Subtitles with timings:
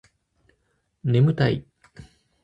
[1.03, 1.63] ねむたい